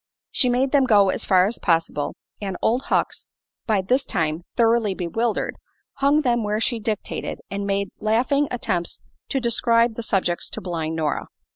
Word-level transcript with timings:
She 0.31 0.49
made 0.49 0.71
them 0.71 0.85
go 0.85 1.09
as 1.11 1.25
far 1.25 1.45
as 1.45 1.59
possible, 1.59 2.15
and 2.41 2.57
Old 2.63 2.85
Hucks, 2.85 3.29
by 3.67 3.83
this 3.83 4.03
time 4.07 4.41
thoroughly 4.55 4.95
bewildered, 4.95 5.57
hung 5.97 6.21
them 6.23 6.43
where 6.43 6.59
she 6.59 6.79
dictated 6.79 7.39
and 7.51 7.67
made 7.67 7.89
laughable 7.99 8.47
attempts 8.49 9.03
to 9.29 9.39
describe 9.39 9.93
the 9.93 10.01
subjects 10.01 10.49
to 10.49 10.59
blind 10.59 10.95
Nora. 10.95 11.27